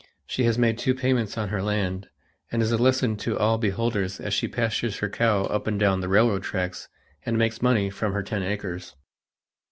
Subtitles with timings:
[0.25, 2.09] She has made two payments on her land
[2.51, 6.01] and is a lesson to all beholders as she pastures her cow up and down
[6.01, 6.89] the railroad tracks
[7.23, 8.95] and makes money from her ten acres.